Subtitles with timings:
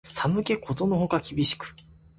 [0.03, 1.75] 寒気ことのほか厳しく